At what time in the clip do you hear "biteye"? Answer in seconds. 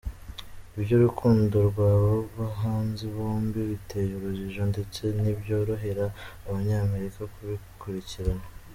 3.69-4.11